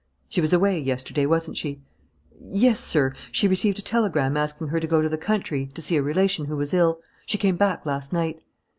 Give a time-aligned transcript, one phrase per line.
[0.29, 1.83] "She was away yesterday, wasn't she?"
[2.51, 5.95] "Yes, sir, she received a telegram asking her to go to the country to see
[5.95, 7.01] a relation who was ill.
[7.27, 8.41] She came back last night."